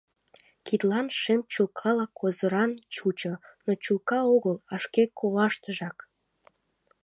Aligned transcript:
Кидлан 0.65 1.07
шем 1.21 1.41
чулкала 1.51 2.05
козыран 2.19 2.71
чучо, 2.93 3.33
но 3.65 3.71
чулка 3.83 4.19
огыл, 4.35 4.57
а 4.73 4.75
шке 4.83 5.03
коваштыжак. 5.17 5.97